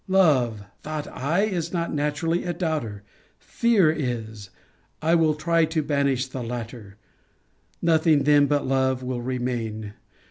LOVE, 0.07 0.63
thought 0.81 1.07
I, 1.09 1.41
is 1.43 1.71
not 1.73 1.93
naturally 1.93 2.43
a 2.43 2.53
doubter: 2.53 3.03
FEAR 3.37 3.91
is, 3.91 4.49
I 4.99 5.13
will 5.13 5.35
try 5.35 5.63
to 5.65 5.83
banish 5.83 6.25
the 6.25 6.41
latter: 6.41 6.97
nothing 7.83 8.23
then 8.23 8.47
but 8.47 8.65
love 8.65 9.03
will 9.03 9.21
remain. 9.21 9.93